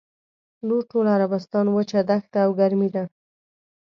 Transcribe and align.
نور 0.67 0.81
ټول 0.91 1.05
عربستان 1.15 1.65
وچه 1.71 1.99
دښته 2.09 2.39
او 2.45 2.51
ګرمي 2.59 2.89
ده. 2.95 3.03